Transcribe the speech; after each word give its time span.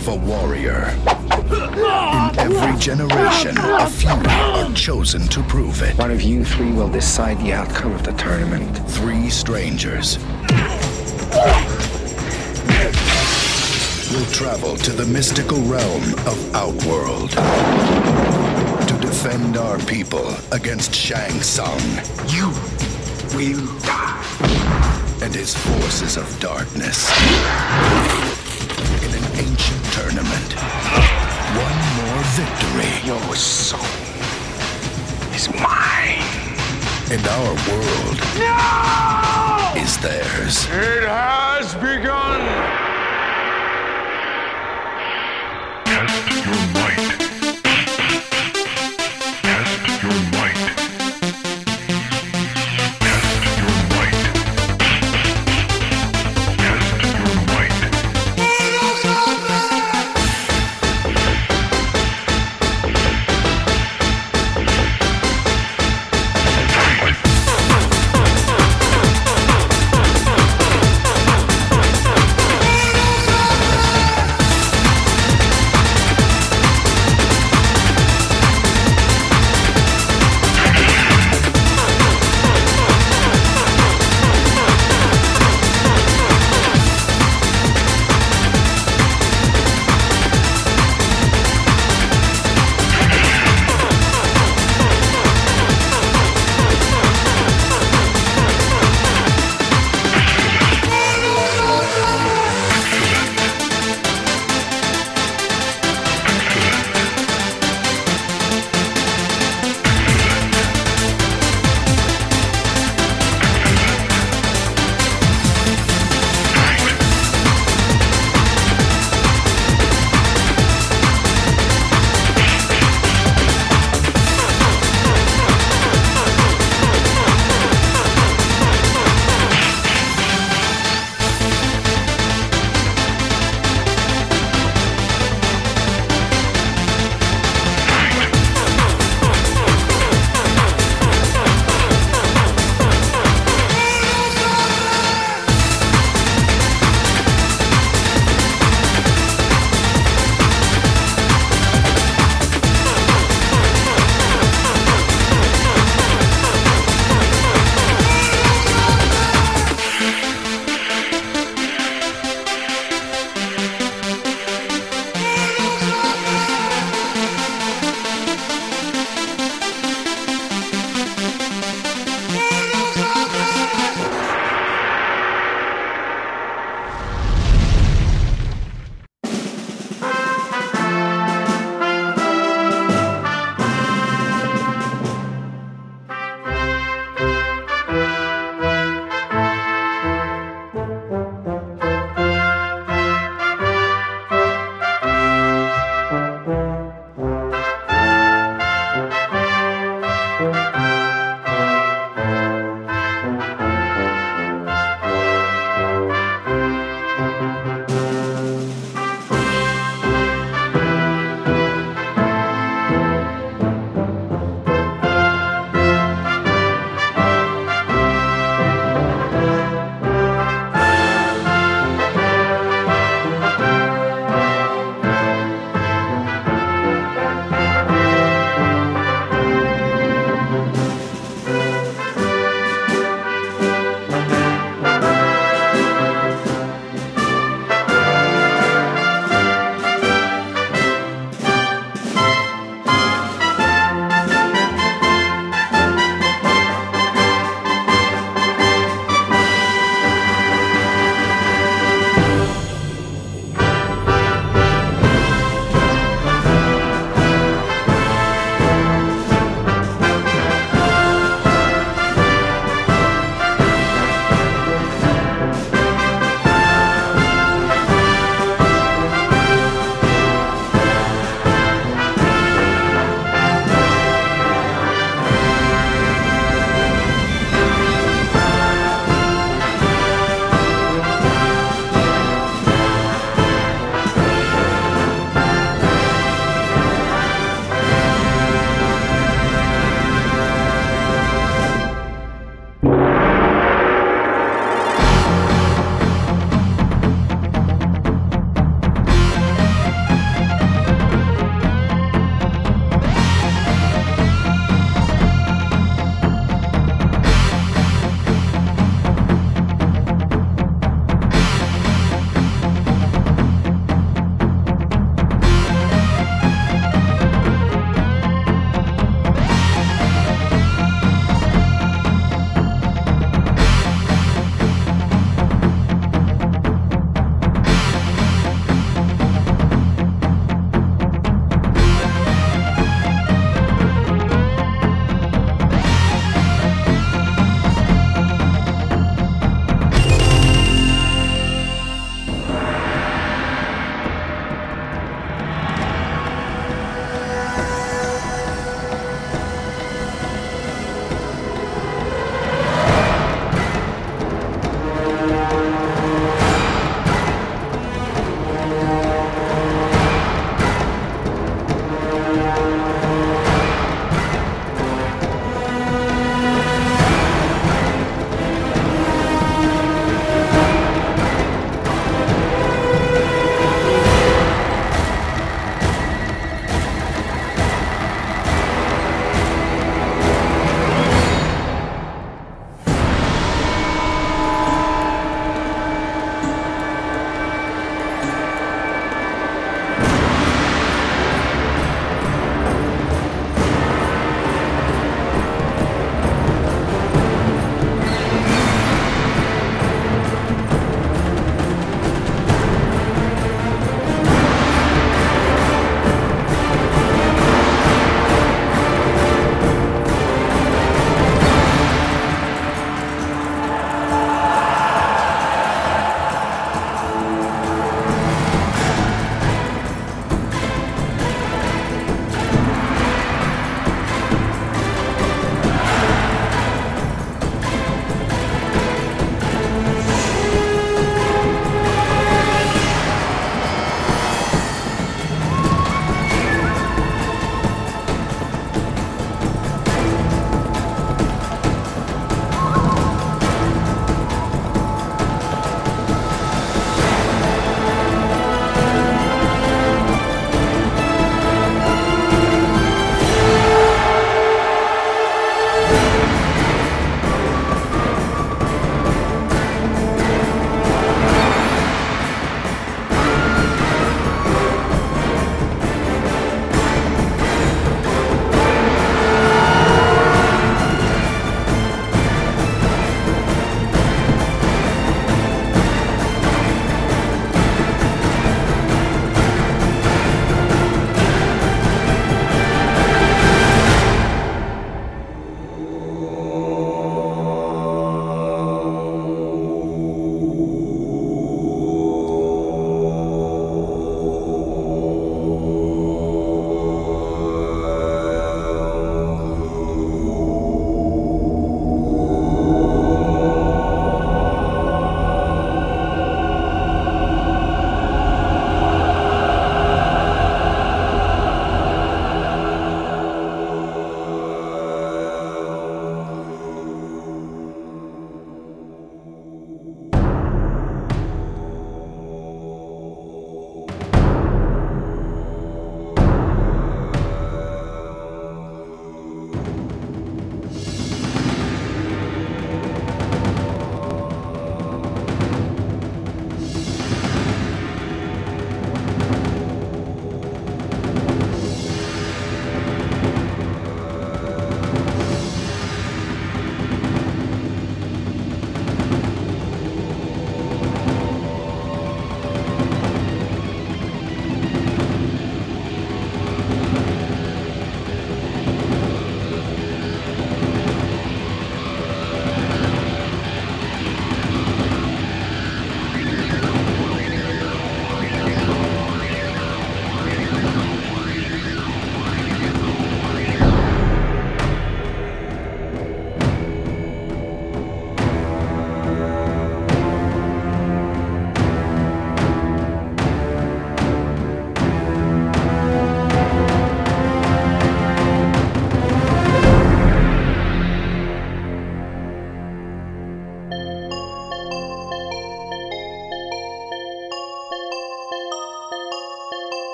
of 0.00 0.08
a 0.08 0.16
warrior. 0.16 0.96
In 2.32 2.38
every 2.38 2.78
generation, 2.78 3.54
a 3.58 3.86
few 3.86 4.08
are 4.08 4.72
chosen 4.72 5.20
to 5.28 5.42
prove 5.42 5.82
it. 5.82 5.98
One 5.98 6.10
of 6.10 6.22
you 6.22 6.42
three 6.42 6.72
will 6.72 6.88
decide 6.88 7.38
the 7.40 7.52
outcome 7.52 7.92
of 7.92 8.02
the 8.02 8.12
tournament. 8.12 8.78
Three 8.88 9.28
strangers 9.28 10.18
will 14.10 14.26
travel 14.32 14.76
to 14.78 14.92
the 14.92 15.04
mystical 15.06 15.58
realm 15.62 16.02
of 16.26 16.54
Outworld 16.54 17.30
to 17.30 18.98
defend 19.00 19.58
our 19.58 19.78
people 19.80 20.34
against 20.50 20.94
Shang 20.94 21.42
Tsung 21.42 21.80
You 22.28 22.48
will 23.36 23.66
die. 23.80 25.18
and 25.22 25.34
his 25.34 25.54
forces 25.54 26.16
of 26.16 26.40
darkness 26.40 27.10
victory, 32.36 33.06
Your 33.06 33.34
soul 33.34 33.80
is 35.34 35.48
mine. 35.54 36.22
and 37.10 37.26
our 37.26 37.54
world 37.68 38.18
is 39.76 39.98
theirs. 39.98 40.66
It 40.70 41.08
has 41.08 41.74
begun! 41.74 42.40
Test 45.84 46.46
your 46.46 46.66
might. 46.74 47.29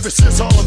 Ever 0.00 0.08
since 0.08 0.40
all 0.40 0.59